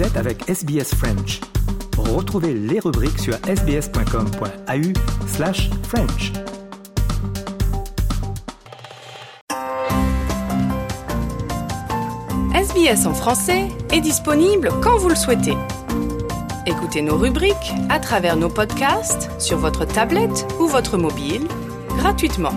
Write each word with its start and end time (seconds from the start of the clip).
Vous 0.00 0.06
êtes 0.06 0.16
avec 0.16 0.48
SBS 0.48 0.94
French. 0.94 1.40
Retrouvez 1.98 2.54
les 2.54 2.80
rubriques 2.80 3.18
sur 3.18 3.34
sbs.com.au 3.34 4.92
slash 5.26 5.68
French. 5.82 6.32
SBS 12.54 13.04
en 13.04 13.12
français 13.12 13.68
est 13.92 14.00
disponible 14.00 14.70
quand 14.82 14.96
vous 14.96 15.10
le 15.10 15.14
souhaitez. 15.14 15.58
Écoutez 16.64 17.02
nos 17.02 17.18
rubriques 17.18 17.74
à 17.90 18.00
travers 18.00 18.36
nos 18.36 18.48
podcasts 18.48 19.30
sur 19.38 19.58
votre 19.58 19.84
tablette 19.84 20.46
ou 20.58 20.66
votre 20.66 20.96
mobile 20.96 21.46
gratuitement 21.98 22.54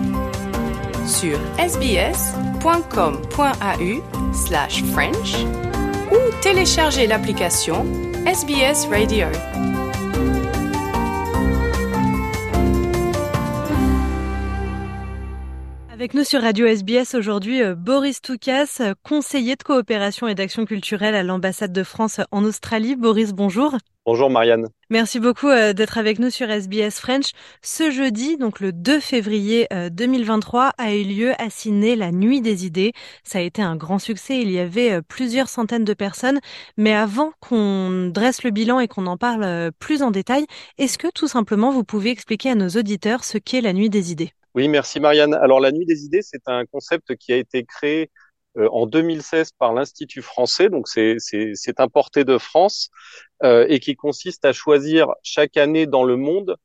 sur 1.06 1.38
sbs.com.au 1.58 2.72
slash 4.32 4.82
French 4.84 5.44
ou 6.12 6.42
téléchargez 6.42 7.06
l'application 7.06 7.86
SBS 8.26 8.86
Radio. 8.88 9.26
Avec 15.90 16.12
nous 16.12 16.24
sur 16.24 16.42
Radio 16.42 16.66
SBS 16.66 17.14
aujourd'hui, 17.14 17.62
euh, 17.62 17.74
Boris 17.74 18.20
Toukas, 18.20 18.78
euh, 18.80 18.94
conseiller 19.02 19.56
de 19.56 19.62
coopération 19.62 20.28
et 20.28 20.34
d'action 20.34 20.66
culturelle 20.66 21.14
à 21.14 21.22
l'ambassade 21.22 21.72
de 21.72 21.82
France 21.82 22.20
en 22.30 22.44
Australie. 22.44 22.96
Boris, 22.96 23.32
bonjour. 23.32 23.76
Bonjour 24.06 24.28
Marianne. 24.28 24.68
Merci 24.90 25.18
beaucoup 25.18 25.48
euh, 25.48 25.72
d'être 25.72 25.96
avec 25.96 26.18
nous 26.18 26.28
sur 26.28 26.50
SBS 26.50 27.00
French. 27.00 27.32
Ce 27.62 27.90
jeudi, 27.90 28.36
donc 28.36 28.60
le 28.60 28.70
2 28.70 29.00
février 29.00 29.66
2023, 29.90 30.72
a 30.76 30.94
eu 30.94 31.04
lieu 31.04 31.32
à 31.38 31.48
Sydney 31.48 31.96
la 31.96 32.12
Nuit 32.12 32.42
des 32.42 32.66
idées. 32.66 32.92
Ça 33.22 33.38
a 33.38 33.40
été 33.40 33.62
un 33.62 33.76
grand 33.76 33.98
succès. 33.98 34.40
Il 34.40 34.50
y 34.50 34.58
avait 34.58 35.00
plusieurs 35.00 35.48
centaines 35.48 35.84
de 35.84 35.94
personnes. 35.94 36.40
Mais 36.76 36.92
avant 36.92 37.32
qu'on 37.40 38.10
dresse 38.12 38.44
le 38.44 38.50
bilan 38.50 38.78
et 38.78 38.88
qu'on 38.88 39.06
en 39.06 39.16
parle 39.16 39.72
plus 39.78 40.02
en 40.02 40.10
détail, 40.10 40.44
est-ce 40.76 40.98
que 40.98 41.08
tout 41.10 41.28
simplement 41.28 41.72
vous 41.72 41.84
pouvez 41.84 42.10
expliquer 42.10 42.50
à 42.50 42.54
nos 42.54 42.68
auditeurs 42.68 43.24
ce 43.24 43.38
qu'est 43.38 43.62
la 43.62 43.72
Nuit 43.72 43.88
des 43.88 44.12
idées? 44.12 44.32
Oui, 44.54 44.68
merci 44.68 45.00
Marianne. 45.00 45.34
Alors 45.34 45.60
la 45.60 45.72
Nuit 45.72 45.86
des 45.86 46.04
idées, 46.04 46.22
c'est 46.22 46.46
un 46.46 46.64
concept 46.66 47.16
qui 47.16 47.32
a 47.32 47.36
été 47.36 47.64
créé 47.64 48.02
euh, 48.02 48.06
en 48.56 48.86
2016 48.86 49.52
par 49.58 49.72
l'Institut 49.72 50.22
français, 50.22 50.68
donc 50.68 50.88
c'est 50.88 51.80
importé 51.80 52.24
de 52.24 52.38
France, 52.38 52.90
euh, 53.42 53.66
et 53.68 53.80
qui 53.80 53.96
consiste 53.96 54.44
à 54.44 54.52
choisir 54.52 55.08
chaque 55.22 55.56
année 55.56 55.86
dans 55.86 56.04
le 56.04 56.16
monde 56.16 56.56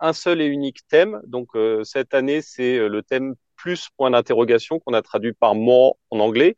un 0.00 0.12
seul 0.12 0.40
et 0.40 0.46
unique 0.46 0.86
thème. 0.88 1.20
Donc 1.26 1.48
euh, 1.54 1.84
cette 1.84 2.14
année, 2.14 2.42
c'est 2.42 2.78
le 2.78 3.02
thème 3.02 3.34
plus 3.56 3.88
point 3.96 4.10
d'interrogation 4.10 4.78
qu'on 4.80 4.94
a 4.94 5.02
traduit 5.02 5.32
par 5.32 5.54
more 5.54 5.96
en 6.10 6.20
anglais. 6.20 6.56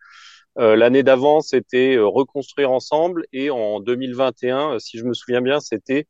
L'année 0.57 1.03
d'avant, 1.03 1.41
c'était 1.41 1.97
reconstruire 1.99 2.71
ensemble, 2.71 3.25
et 3.33 3.51
en 3.51 3.81
2021, 3.81 4.79
si 4.79 4.99
je 4.99 5.05
me 5.05 5.15
souviens 5.15 5.41
bien, 5.41 5.59
c'était 5.61 6.07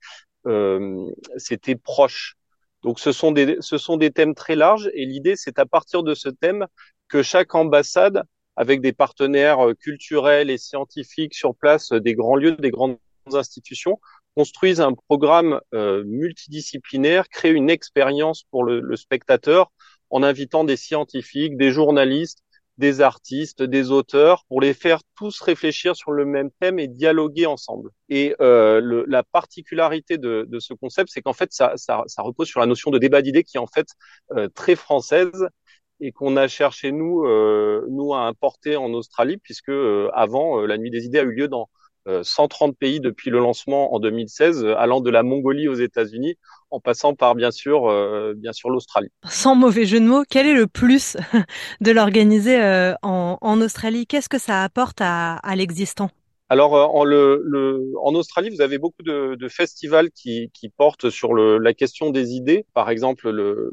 c'était 1.36 1.76
proche. 1.76 2.36
Donc 2.82 2.98
ce 2.98 3.12
sont 3.12 3.32
des, 3.32 3.58
ce 3.60 3.78
sont 3.78 3.96
des 3.96 4.10
thèmes 4.10 4.34
très 4.34 4.56
larges 4.56 4.90
et 4.94 5.04
l'idée 5.04 5.36
c'est 5.36 5.58
à 5.58 5.66
partir 5.66 6.02
de 6.02 6.14
ce 6.14 6.28
thème 6.28 6.66
que 7.08 7.22
chaque 7.22 7.54
ambassade, 7.54 8.22
avec 8.56 8.80
des 8.80 8.92
partenaires 8.92 9.68
euh, 9.68 9.74
culturels 9.74 10.50
et 10.50 10.58
scientifiques 10.58 11.34
sur 11.34 11.54
place, 11.54 11.92
euh, 11.92 12.00
des 12.00 12.14
grands 12.14 12.36
lieux, 12.36 12.56
des 12.56 12.70
grandes 12.70 12.98
institutions, 13.32 14.00
construisent 14.36 14.80
un 14.80 14.94
programme 14.94 15.60
euh, 15.74 16.04
multidisciplinaire, 16.06 17.28
crée 17.28 17.50
une 17.50 17.70
expérience 17.70 18.44
pour 18.50 18.64
le, 18.64 18.80
le 18.80 18.96
spectateur 18.96 19.70
en 20.10 20.22
invitant 20.22 20.64
des 20.64 20.76
scientifiques, 20.76 21.56
des 21.56 21.70
journalistes, 21.70 22.42
des 22.80 23.02
artistes, 23.02 23.62
des 23.62 23.90
auteurs, 23.90 24.44
pour 24.48 24.60
les 24.60 24.74
faire 24.74 25.00
tous 25.14 25.40
réfléchir 25.40 25.94
sur 25.94 26.12
le 26.12 26.24
même 26.24 26.50
thème 26.60 26.78
et 26.78 26.88
dialoguer 26.88 27.46
ensemble. 27.46 27.90
Et 28.08 28.34
euh, 28.40 28.80
le, 28.80 29.04
la 29.06 29.22
particularité 29.22 30.16
de, 30.18 30.46
de 30.48 30.58
ce 30.58 30.72
concept, 30.72 31.10
c'est 31.12 31.20
qu'en 31.20 31.34
fait, 31.34 31.52
ça, 31.52 31.74
ça, 31.76 32.02
ça, 32.06 32.22
repose 32.22 32.48
sur 32.48 32.58
la 32.58 32.66
notion 32.66 32.90
de 32.90 32.98
débat 32.98 33.20
d'idées 33.22 33.44
qui 33.44 33.58
est 33.58 33.60
en 33.60 33.66
fait 33.66 33.88
euh, 34.32 34.48
très 34.48 34.76
française 34.76 35.46
et 36.00 36.12
qu'on 36.12 36.36
a 36.36 36.48
cherché 36.48 36.92
nous, 36.92 37.24
euh, 37.24 37.86
nous 37.90 38.14
à 38.14 38.26
importer 38.26 38.76
en 38.76 38.92
Australie, 38.92 39.36
puisque 39.36 39.68
euh, 39.68 40.08
avant, 40.14 40.60
euh, 40.60 40.66
la 40.66 40.78
Nuit 40.78 40.90
des 40.90 41.04
idées 41.04 41.18
a 41.18 41.22
eu 41.22 41.32
lieu 41.32 41.48
dans 41.48 41.68
130 42.22 42.76
pays 42.78 42.98
depuis 42.98 43.28
le 43.28 43.38
lancement 43.38 43.94
en 43.94 44.00
2016, 44.00 44.64
allant 44.78 45.00
de 45.02 45.10
la 45.10 45.22
Mongolie 45.22 45.68
aux 45.68 45.74
États-Unis 45.74 46.36
en 46.70 46.80
passant 46.80 47.14
par 47.14 47.34
bien 47.34 47.50
sûr, 47.50 47.82
bien 48.34 48.52
sûr 48.52 48.70
l'Australie. 48.70 49.10
Sans 49.28 49.54
mauvais 49.54 49.84
jeu 49.84 50.00
de 50.00 50.06
mots, 50.06 50.24
quel 50.28 50.46
est 50.46 50.54
le 50.54 50.66
plus 50.66 51.18
de 51.82 51.90
l'organiser 51.92 52.58
en, 53.02 53.36
en, 53.40 53.60
Australie? 53.60 54.06
Qu'est-ce 54.06 54.30
que 54.30 54.38
ça 54.38 54.64
apporte 54.64 55.02
à, 55.02 55.36
à 55.36 55.54
l'existant? 55.54 56.10
Alors 56.52 56.74
euh, 56.76 56.84
en, 56.84 57.04
le, 57.04 57.42
le, 57.44 57.92
en 58.02 58.12
Australie, 58.16 58.50
vous 58.50 58.60
avez 58.60 58.78
beaucoup 58.78 59.04
de, 59.04 59.36
de 59.36 59.48
festivals 59.48 60.10
qui, 60.10 60.50
qui, 60.52 60.68
portent 60.68 61.08
sur 61.08 61.32
le, 61.32 61.58
la 61.58 61.74
question 61.74 62.10
des 62.10 62.32
idées. 62.32 62.66
Par 62.74 62.90
exemple, 62.90 63.30
le, 63.30 63.70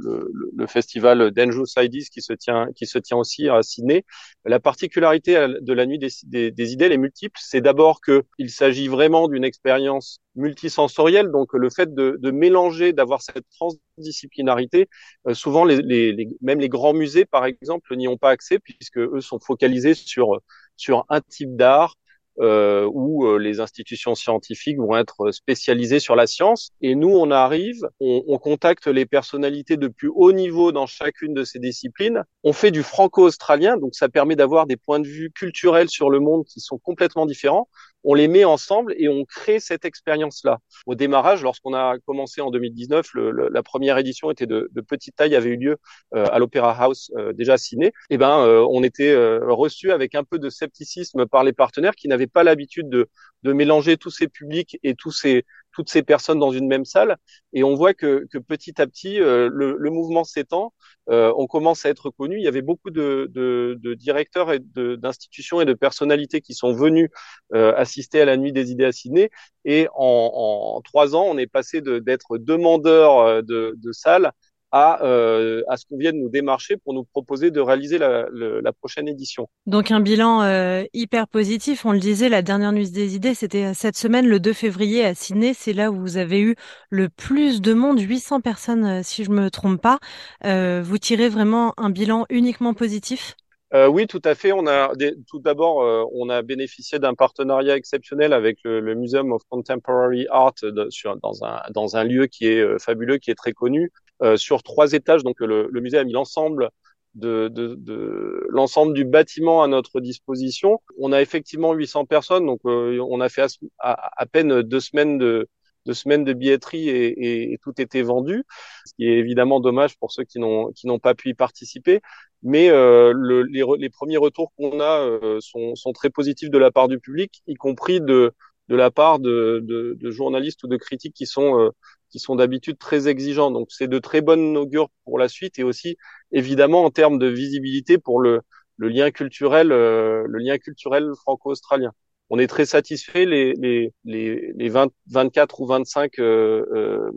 festival 0.67 1.31
Dangerous 1.31 1.65
Ideas 1.77 2.05
qui 2.11 2.21
se 2.21 2.33
tient 2.33 2.67
qui 2.75 2.85
se 2.85 2.99
tient 2.99 3.17
aussi 3.17 3.49
à 3.49 3.63
Sydney. 3.63 4.05
La 4.45 4.59
particularité 4.59 5.33
de 5.59 5.73
la 5.73 5.85
nuit 5.88 5.97
des, 5.97 6.09
des, 6.25 6.51
des 6.51 6.73
idées, 6.73 6.85
elle 6.85 6.91
est 6.91 6.97
multiple. 6.97 7.39
C'est 7.41 7.61
d'abord 7.61 7.99
que 7.99 8.23
il 8.38 8.51
s'agit 8.51 8.88
vraiment 8.88 9.27
d'une 9.27 9.44
expérience 9.44 10.19
multisensorielle. 10.35 11.31
Donc 11.31 11.53
le 11.53 11.69
fait 11.71 11.95
de, 11.95 12.17
de 12.21 12.31
mélanger, 12.31 12.94
d'avoir 12.94 13.23
cette 13.23 13.45
transdisciplinarité, 13.57 14.88
euh, 15.27 15.33
souvent 15.33 15.65
les, 15.65 15.81
les, 15.81 16.27
même 16.41 16.59
les 16.59 16.69
grands 16.69 16.94
musées, 16.94 17.25
par 17.25 17.45
exemple, 17.45 17.95
n'y 17.95 18.07
ont 18.07 18.17
pas 18.17 18.29
accès 18.29 18.59
puisque 18.59 18.99
eux 18.99 19.21
sont 19.21 19.39
focalisés 19.39 19.95
sur 19.95 20.39
sur 20.75 21.05
un 21.09 21.21
type 21.21 21.55
d'art 21.55 21.95
euh, 22.39 22.87
où 22.91 23.25
euh, 23.25 23.37
les 23.37 23.59
institutions 23.59 24.13
scientifiques 24.15 24.77
vont 24.77 24.95
être 24.95 25.31
spécialisées 25.31 25.99
sur 25.99 26.15
la 26.15 26.27
science. 26.27 26.71
Et 26.81 26.95
nous, 26.95 27.09
on 27.09 27.31
arrive, 27.31 27.81
on, 27.99 28.23
on, 28.27 28.37
contacte 28.37 28.87
les 28.87 29.05
personnalités 29.05 29.75
de 29.75 29.87
plus 29.87 30.11
haut 30.13 30.31
niveau 30.31 30.71
dans 30.71 30.85
chacune 30.85 31.33
de 31.33 31.43
ces 31.43 31.59
disciplines. 31.59 32.23
On 32.43 32.53
fait 32.53 32.71
du 32.71 32.83
franco-australien, 32.83 33.77
donc 33.77 33.95
ça 33.95 34.07
permet 34.07 34.35
d'avoir 34.35 34.67
des 34.67 34.77
points 34.77 34.99
de 34.99 35.07
vue 35.07 35.31
culturels 35.31 35.89
sur 35.89 36.09
le 36.09 36.19
monde 36.19 36.45
qui 36.45 36.59
sont 36.59 36.77
complètement 36.77 37.25
différents 37.25 37.67
on 38.09 38.13
les 38.13 38.29
met 38.29 38.45
ensemble 38.45 38.95
et 38.97 39.09
on 39.09 39.25
crée 39.25 39.59
cette 39.59 39.84
expérience-là. 39.84 40.59
Au 40.85 40.95
démarrage, 40.95 41.44
lorsqu'on 41.44 41.73
a 41.73 41.97
commencé 42.06 42.40
en 42.40 42.51
2019, 42.51 43.13
le, 43.13 43.50
la 43.50 43.63
première 43.63 43.97
édition 43.97 44.31
était 44.31 44.45
de, 44.45 44.69
de, 44.72 44.81
petite 44.81 45.18
taille, 45.18 45.35
avait 45.35 45.50
eu 45.50 45.57
lieu 45.57 45.78
euh, 46.16 46.25
à 46.31 46.40
l'Opéra 46.40 46.72
House 46.72 47.12
euh, 47.18 47.34
déjà 47.34 47.57
ciné. 47.57 47.88
Et 47.88 47.91
eh 48.12 48.18
ben, 48.18 48.40
euh, 48.40 48.66
on 48.72 48.81
était 48.81 49.13
reçu 49.41 49.91
avec 49.91 50.16
un 50.16 50.23
peu 50.23 50.40
de 50.40 50.50
scepticisme 50.50 51.25
par 51.25 51.44
les 51.44 51.51
partenaires 51.51 51.95
qui 51.95 52.07
n'avaient 52.07 52.28
pas 52.28 52.45
l'habitude 52.45 52.88
de, 52.88 53.09
de 53.44 53.51
mélanger 53.51 53.97
tous 53.97 54.09
ces 54.09 54.29
publics 54.29 54.79
et 54.84 54.95
tous 54.95 55.12
ces 55.12 55.44
toutes 55.77 55.91
ces 55.91 56.01
personnes 56.01 56.39
dans 56.39 56.51
une 56.51 56.67
même 56.67 56.85
salle. 56.85 57.17
Et 57.53 57.63
on 57.63 57.75
voit 57.75 57.93
que, 57.93 58.25
que 58.31 58.39
petit 58.39 58.81
à 58.81 58.88
petit, 58.88 59.21
euh, 59.21 59.47
le, 59.51 59.75
le, 59.77 59.89
mouvement 59.91 60.23
s'étend. 60.23 60.73
Euh, 61.09 61.31
on 61.38 61.45
commence 61.45 61.85
à 61.85 61.89
être 61.89 62.09
connu. 62.09 62.38
Il 62.38 62.43
y 62.43 62.47
avait 62.47 62.63
beaucoup 62.63 62.89
de, 62.89 63.29
de, 63.31 63.77
de 63.79 63.93
directeurs 63.93 64.51
et 64.51 64.59
d'institutions 64.59 65.61
et 65.61 65.65
de 65.65 65.73
personnalités 65.73 66.41
qui 66.41 66.55
sont 66.55 66.73
venus 66.73 67.09
euh, 67.53 67.73
assister 67.75 68.19
à 68.21 68.25
la 68.25 68.38
nuit 68.38 68.51
des 68.51 68.71
idées 68.71 68.85
à 68.85 68.91
Sydney. 68.91 69.29
Et 69.65 69.88
en, 69.93 70.31
en 70.77 70.81
trois 70.81 71.15
ans, 71.15 71.25
on 71.27 71.38
est 71.38 71.47
passé 71.47 71.81
d'être 71.81 72.39
demandeur 72.39 73.19
euh, 73.19 73.41
de, 73.44 73.75
de 73.77 73.91
salles 73.91 74.31
à, 74.72 75.03
euh, 75.03 75.63
à 75.67 75.78
ce 75.78 75.85
qu'on 75.85 75.97
vienne 75.97 76.19
nous 76.19 76.29
démarcher 76.29 76.78
pour 76.78 76.94
nous 76.94 77.03
proposer 77.03 77.51
de 77.51 77.59
réaliser 77.59 77.97
la, 77.97 78.28
la 78.31 78.73
prochaine 78.73 79.07
édition. 79.07 79.47
Donc 79.66 79.91
un 79.91 80.00
bilan 80.00 80.41
euh, 80.44 80.83
hyper 80.94 81.28
positif. 81.28 81.85
On 81.85 81.91
le 81.91 82.00
disait, 82.00 82.29
la 82.29 82.41
dernière 82.41 82.72
nuit 82.72 82.91
des 82.91 83.16
idées, 83.16 83.33
c'était 83.33 83.66
euh, 83.66 83.73
cette 83.73 83.97
semaine, 83.97 84.27
le 84.27 84.39
2 84.39 84.53
février 84.53 85.06
à 85.06 85.16
Sydney. 85.16 85.53
C'est 85.53 85.73
là 85.73 85.91
où 85.91 86.00
vous 86.00 86.17
avez 86.17 86.39
eu 86.39 86.56
le 86.89 87.09
plus 87.09 87.61
de 87.61 87.73
monde, 87.73 88.00
800 88.00 88.41
personnes, 88.41 89.03
si 89.03 89.23
je 89.23 89.31
me 89.31 89.50
trompe 89.50 89.81
pas. 89.81 90.00
Euh, 90.45 90.81
vous 90.83 90.97
tirez 90.97 91.29
vraiment 91.29 91.73
un 91.77 91.89
bilan 91.89 92.25
uniquement 92.29 92.73
positif? 92.73 93.35
Euh, 93.73 93.88
oui, 93.88 94.07
tout 94.07 94.22
à 94.23 94.33
fait. 94.33 94.53
On 94.53 94.66
a 94.66 94.94
tout 95.27 95.39
d'abord, 95.39 95.81
euh, 95.81 96.06
on 96.13 96.30
a 96.30 96.41
bénéficié 96.41 97.00
d'un 97.00 97.13
partenariat 97.15 97.75
exceptionnel 97.75 98.31
avec 98.31 98.59
le, 98.63 98.80
le, 98.80 98.95
Museum 98.95 99.33
of 99.33 99.41
Contemporary 99.50 100.25
Art 100.30 100.53
de, 100.63 100.89
sur, 100.89 101.18
dans 101.18 101.44
un 101.44 101.62
dans 101.74 101.97
un 101.97 102.06
lieu 102.06 102.27
qui 102.27 102.47
est 102.47 102.62
euh, 102.62 102.77
fabuleux, 102.80 103.18
qui 103.18 103.30
est 103.30 103.36
très 103.36 103.51
connu, 103.51 103.91
sur 104.35 104.63
trois 104.63 104.93
étages. 104.93 105.23
Donc 105.23 105.39
le, 105.39 105.67
le 105.71 105.81
musée 105.81 105.97
a 105.97 106.03
mis 106.03 106.13
l'ensemble 106.13 106.69
de, 107.15 107.47
de, 107.49 107.75
de 107.75 108.45
l'ensemble 108.49 108.93
du 108.93 109.05
bâtiment 109.05 109.63
à 109.63 109.67
notre 109.67 109.99
disposition. 109.99 110.81
On 110.99 111.11
a 111.11 111.21
effectivement 111.21 111.73
800 111.73 112.05
personnes, 112.05 112.45
donc 112.45 112.61
on 112.63 113.21
a 113.21 113.29
fait 113.29 113.43
à, 113.79 114.21
à, 114.21 114.25
peine 114.25 114.61
deux 114.61 114.79
semaines 114.79 115.17
de 115.17 115.47
de 115.87 115.93
semaines 115.93 116.25
de 116.25 116.33
billetterie 116.33 116.89
et, 116.89 117.07
et, 117.07 117.53
et, 117.53 117.57
tout 117.63 117.79
était 117.81 118.01
vendu, 118.01 118.43
ce 118.85 118.93
qui 118.95 119.07
est 119.07 119.17
évidemment 119.19 119.61
dommage 119.61 119.97
pour 119.97 120.11
ceux 120.11 120.25
qui 120.25 120.37
n'ont 120.37 120.71
qui 120.73 120.85
n'ont 120.85 120.99
pas 120.99 121.15
pu 121.15 121.29
y 121.29 121.33
participer. 121.33 122.01
Mais 122.43 122.69
euh, 122.69 123.13
le, 123.15 123.43
les, 123.43 123.63
les, 123.79 123.89
premiers 123.89 124.17
retours 124.17 124.51
qu'on 124.57 124.79
a 124.81 124.99
euh, 124.99 125.39
sont, 125.39 125.75
sont, 125.75 125.93
très 125.93 126.09
positifs 126.09 126.49
de 126.49 126.57
la 126.57 126.71
part 126.71 126.87
du 126.89 126.99
public, 126.99 127.41
y 127.47 127.55
compris 127.55 128.01
de 128.01 128.33
de 128.67 128.75
la 128.75 128.91
part 128.91 129.19
de, 129.19 129.61
de, 129.63 129.95
de 129.97 130.11
journalistes 130.11 130.61
ou 130.63 130.67
de 130.67 130.75
critiques 130.75 131.13
qui 131.15 131.25
sont 131.25 131.57
euh, 131.57 131.69
qui 132.09 132.19
sont 132.19 132.36
d'habitude 132.36 132.77
très 132.77 133.07
exigeants. 133.07 133.51
Donc 133.51 133.68
c'est 133.71 133.88
de 133.88 134.00
très 134.00 134.21
bonnes 134.21 134.57
augures 134.57 134.89
pour 135.06 135.19
la 135.19 135.30
suite 135.30 135.59
et 135.59 135.63
aussi 135.63 135.98
évidemment 136.31 136.83
en 136.86 136.92
termes 136.92 137.19
de 137.19 137.27
visibilité 137.27 137.98
pour 137.98 138.19
le, 138.19 138.42
le 138.77 138.89
lien 138.89 139.12
culturel, 139.12 139.71
euh, 139.71 140.24
le 140.27 140.39
lien 140.39 140.57
culturel 140.57 141.09
franco-australien. 141.21 141.92
on 142.30 142.39
est 142.39 142.48
très 142.48 142.65
satisfait. 142.65 143.25
Les, 143.25 143.54
les, 143.54 143.94
les, 144.06 144.54
les 144.56 144.69
20, 144.69 144.92
24 145.07 145.62
ou 145.62 145.68
25 145.68 146.19
euh, 146.19 146.65
euh, 146.74 147.12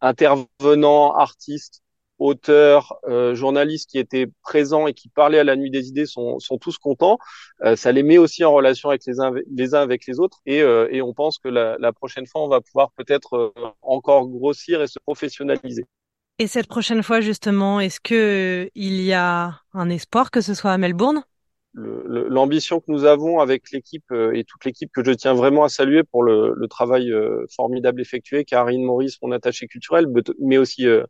intervenants, 0.00 1.14
artistes, 1.14 1.83
auteurs, 2.18 2.98
euh, 3.08 3.34
journalistes 3.34 3.90
qui 3.90 3.98
étaient 3.98 4.28
présents 4.42 4.86
et 4.86 4.94
qui 4.94 5.08
parlaient 5.08 5.38
à 5.38 5.44
la 5.44 5.56
nuit 5.56 5.70
des 5.70 5.88
idées 5.88 6.06
sont, 6.06 6.38
sont 6.38 6.58
tous 6.58 6.78
contents. 6.78 7.18
Euh, 7.64 7.76
ça 7.76 7.92
les 7.92 8.02
met 8.02 8.18
aussi 8.18 8.44
en 8.44 8.52
relation 8.52 8.88
avec 8.88 9.02
les 9.06 9.20
uns, 9.20 9.32
les 9.50 9.74
uns 9.74 9.80
avec 9.80 10.06
les 10.06 10.20
autres 10.20 10.38
et, 10.46 10.62
euh, 10.62 10.88
et 10.90 11.02
on 11.02 11.12
pense 11.12 11.38
que 11.38 11.48
la, 11.48 11.76
la, 11.78 11.92
prochaine 11.92 12.26
fois, 12.26 12.42
on 12.42 12.48
va 12.48 12.60
pouvoir 12.60 12.92
peut-être 12.92 13.52
encore 13.82 14.28
grossir 14.28 14.82
et 14.82 14.86
se 14.86 14.98
professionnaliser. 14.98 15.84
Et 16.38 16.46
cette 16.46 16.66
prochaine 16.66 17.02
fois, 17.02 17.20
justement, 17.20 17.78
est-ce 17.78 18.00
que 18.00 18.68
il 18.74 19.00
y 19.00 19.12
a 19.12 19.60
un 19.72 19.90
espoir 19.90 20.30
que 20.30 20.40
ce 20.40 20.54
soit 20.54 20.72
à 20.72 20.78
Melbourne? 20.78 21.22
L'ambition 21.76 22.78
que 22.80 22.86
nous 22.88 23.04
avons 23.04 23.40
avec 23.40 23.72
l'équipe 23.72 24.04
euh, 24.12 24.32
et 24.32 24.44
toute 24.44 24.64
l'équipe 24.64 24.90
que 24.92 25.04
je 25.04 25.10
tiens 25.10 25.34
vraiment 25.34 25.64
à 25.64 25.68
saluer 25.68 26.04
pour 26.04 26.22
le, 26.22 26.54
le 26.54 26.68
travail 26.68 27.10
euh, 27.10 27.44
formidable 27.54 28.00
effectué, 28.00 28.44
Karine 28.44 28.84
Maurice, 28.84 29.20
mon 29.22 29.32
attaché 29.32 29.66
culturel, 29.66 30.06
mais 30.40 30.56
aussi 30.56 30.86
euh, 30.86 31.04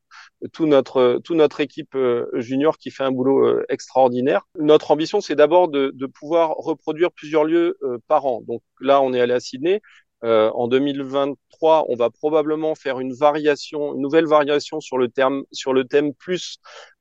tout 0.52 0.66
notre 0.66 1.20
tout 1.22 1.34
notre 1.34 1.60
équipe 1.60 1.96
junior 2.34 2.78
qui 2.78 2.90
fait 2.90 3.04
un 3.04 3.12
boulot 3.12 3.62
extraordinaire. 3.68 4.42
Notre 4.58 4.90
ambition, 4.90 5.20
c'est 5.20 5.34
d'abord 5.34 5.68
de, 5.68 5.90
de, 5.94 6.06
pouvoir 6.06 6.50
reproduire 6.50 7.10
plusieurs 7.12 7.44
lieux 7.44 7.76
par 8.08 8.26
an. 8.26 8.42
Donc 8.46 8.62
là, 8.80 9.00
on 9.00 9.12
est 9.12 9.20
allé 9.20 9.34
à 9.34 9.40
Sydney. 9.40 9.80
en 10.22 10.68
2023, 10.68 11.86
on 11.88 11.96
va 11.96 12.10
probablement 12.10 12.74
faire 12.74 13.00
une 13.00 13.12
variation, 13.12 13.94
une 13.94 14.00
nouvelle 14.00 14.26
variation 14.26 14.80
sur 14.80 14.98
le 14.98 15.08
terme, 15.08 15.44
sur 15.52 15.72
le 15.72 15.84
thème 15.84 16.14
plus, 16.14 16.58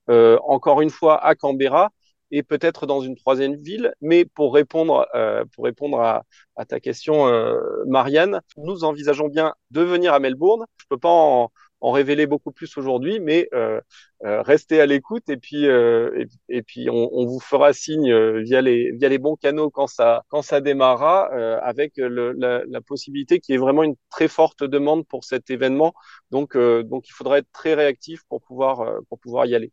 encore 0.08 0.82
une 0.82 0.90
fois 0.90 1.24
à 1.24 1.36
Canberra 1.36 1.92
et 2.34 2.44
peut-être 2.44 2.86
dans 2.88 3.00
une 3.02 3.16
troisième 3.16 3.56
ville. 3.56 3.94
Mais 4.02 4.26
pour 4.26 4.54
répondre, 4.54 5.08
euh, 5.16 5.46
pour 5.54 5.66
répondre 5.66 6.00
à, 6.02 6.24
à 6.56 6.66
ta 6.66 6.80
question, 6.80 7.28
euh, 7.28 7.60
Marianne, 7.88 8.42
nous 8.58 8.84
envisageons 8.84 9.28
bien 9.30 9.54
de 9.72 9.82
venir 9.82 10.14
à 10.14 10.20
Melbourne. 10.20 10.66
Je 10.78 10.86
peux 10.90 10.98
pas 10.98 11.10
en, 11.10 11.52
en 11.84 11.92
révéler 11.92 12.26
beaucoup 12.28 12.52
plus 12.52 12.76
aujourd'hui, 12.78 13.20
mais 13.20 13.50
euh, 13.54 13.80
euh 14.24 14.42
restez 14.42 14.80
à 14.82 14.86
l'écoute 14.86 15.30
et 15.30 15.38
puis 15.38 15.68
euh, 15.68 16.18
et, 16.50 16.58
et, 16.58 16.64
puis 16.64 16.90
on, 16.90 17.10
on, 17.14 17.26
vous 17.26 17.42
fera 17.42 17.74
signe 17.74 18.10
euh, 18.12 18.42
via 18.42 18.62
les 18.62 18.92
via 18.94 19.10
les 19.10 19.18
bons 19.20 19.36
canaux 19.36 19.70
quand 19.70 19.88
ça 19.88 20.24
quand 20.30 20.42
ça 20.42 20.62
démarrera, 20.62 21.28
avec 21.62 21.98
le, 21.98 22.32
la, 22.32 22.64
la, 22.66 22.82
possibilité 22.82 23.40
qu'il 23.40 23.54
y 23.54 23.56
ait 23.58 23.60
vraiment 23.60 23.84
une 23.84 23.96
très 24.10 24.30
forte 24.30 24.64
demande 24.64 25.06
pour 25.08 25.26
cet 25.26 25.50
événement. 25.50 25.94
Donc 26.32 26.58
donc 26.58 27.10
il 27.10 27.12
faudra 27.14 27.38
être 27.40 27.52
très 27.52 27.74
réactif 27.76 28.22
pour 28.30 28.42
pouvoir 28.42 29.00
pour 29.10 29.20
pouvoir 29.20 29.46
y 29.46 29.54
aller. 29.54 29.72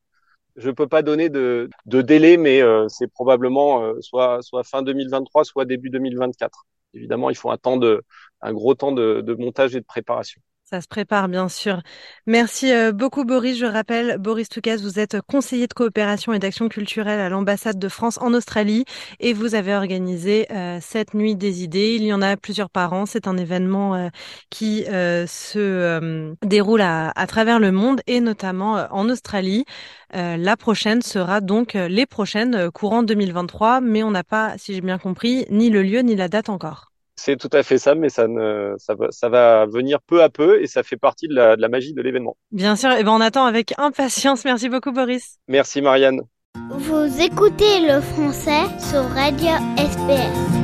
Je 0.56 0.70
peux 0.70 0.88
pas 0.88 1.02
donner 1.02 1.28
de, 1.28 1.70
délai, 1.86 2.36
mais 2.36 2.60
euh, 2.62 2.88
c'est 2.88 3.06
probablement 3.06 3.82
euh, 3.82 4.00
soit, 4.00 4.42
soit 4.42 4.64
fin 4.64 4.82
2023, 4.82 5.44
soit 5.44 5.64
début 5.64 5.90
2024. 5.90 6.66
Évidemment, 6.94 7.30
il 7.30 7.36
faut 7.36 7.50
un 7.50 7.56
temps 7.56 7.76
de, 7.76 8.02
un 8.40 8.52
gros 8.52 8.74
temps 8.74 8.92
de 8.92 9.34
montage 9.38 9.76
et 9.76 9.80
de 9.80 9.84
préparation. 9.86 10.40
Ça 10.70 10.80
se 10.80 10.86
prépare, 10.86 11.28
bien 11.28 11.48
sûr. 11.48 11.82
Merci 12.26 12.70
euh, 12.70 12.92
beaucoup, 12.92 13.24
Boris. 13.24 13.58
Je 13.58 13.66
rappelle, 13.66 14.18
Boris 14.18 14.48
Toukas, 14.48 14.76
vous 14.76 15.00
êtes 15.00 15.20
conseiller 15.22 15.66
de 15.66 15.74
coopération 15.74 16.32
et 16.32 16.38
d'action 16.38 16.68
culturelle 16.68 17.18
à 17.18 17.28
l'ambassade 17.28 17.76
de 17.76 17.88
France 17.88 18.18
en 18.20 18.32
Australie 18.34 18.84
et 19.18 19.32
vous 19.32 19.56
avez 19.56 19.74
organisé 19.74 20.46
euh, 20.52 20.78
cette 20.80 21.12
nuit 21.12 21.34
des 21.34 21.64
idées. 21.64 21.96
Il 21.96 22.04
y 22.04 22.12
en 22.12 22.22
a 22.22 22.36
plusieurs 22.36 22.70
par 22.70 22.92
an. 22.92 23.04
C'est 23.04 23.26
un 23.26 23.36
événement 23.36 23.96
euh, 23.96 24.08
qui 24.48 24.84
se 24.84 26.36
déroule 26.46 26.82
à, 26.82 27.10
à, 27.16 27.26
travers 27.26 27.58
le 27.58 27.72
monde 27.72 28.00
et 28.06 28.20
notamment 28.20 28.86
en 28.92 29.08
Australie. 29.08 29.64
la 30.12 30.56
prochaine 30.56 31.02
sera 31.02 31.40
donc 31.40 31.74
les 31.74 32.06
prochaines 32.06 32.70
courant 32.70 33.02
2023, 33.02 33.80
mais 33.80 34.04
on 34.04 34.12
n'a 34.12 34.24
pas, 34.24 34.56
si 34.56 34.74
j'ai 34.74 34.80
bien 34.82 34.98
compris, 34.98 35.46
ni 35.50 35.68
le 35.70 35.82
lieu 35.82 36.00
ni 36.00 36.14
la 36.14 36.28
date 36.28 36.48
encore. 36.48 36.89
C'est 37.22 37.36
tout 37.36 37.50
à 37.52 37.62
fait 37.62 37.76
ça, 37.76 37.94
mais 37.94 38.08
ça, 38.08 38.26
ne, 38.26 38.74
ça, 38.78 38.94
va, 38.94 39.08
ça 39.10 39.28
va 39.28 39.66
venir 39.66 39.98
peu 40.00 40.22
à 40.22 40.30
peu 40.30 40.62
et 40.62 40.66
ça 40.66 40.82
fait 40.82 40.96
partie 40.96 41.28
de 41.28 41.34
la, 41.34 41.54
de 41.54 41.60
la 41.60 41.68
magie 41.68 41.92
de 41.92 42.00
l'événement. 42.00 42.34
Bien 42.50 42.76
sûr, 42.76 42.92
et 42.92 43.04
ben 43.04 43.12
on 43.12 43.20
attend 43.20 43.44
avec 43.44 43.74
impatience. 43.76 44.46
Merci 44.46 44.70
beaucoup 44.70 44.90
Boris. 44.90 45.36
Merci 45.46 45.82
Marianne. 45.82 46.22
Vous 46.70 47.20
écoutez 47.20 47.80
le 47.86 48.00
français 48.00 48.64
sur 48.78 49.02
Radio 49.10 49.50
SPS. 49.76 50.60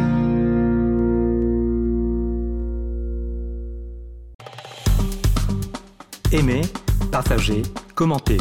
Aimez, 6.33 6.63
partagez, 7.13 7.63
commentez. 7.95 8.39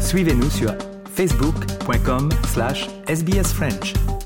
Suivez-nous 0.00 0.50
sur 0.50 0.72
facebook.com 1.12 2.28
slash 2.46 2.88
sbsfrench. 3.08 4.17